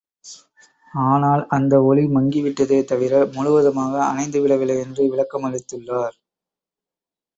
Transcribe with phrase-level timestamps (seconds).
[0.93, 6.17] ஆனால், அந்த ஒளி மங்கி விட்டதே தவிர முழுவதுமாக அணைந்து விடவில்லை என்றும் விளக்கமளித்துள்ளார்.